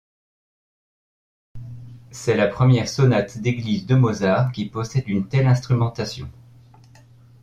[2.09, 6.27] C'est la première sonate d'église de Mozart qui possède une telle instrumentation.